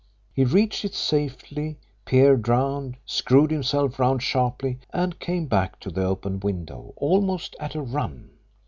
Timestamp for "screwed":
3.05-3.51